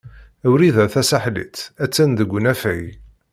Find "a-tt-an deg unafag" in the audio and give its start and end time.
1.83-2.85